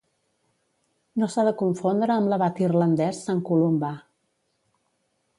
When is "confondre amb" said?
1.59-2.31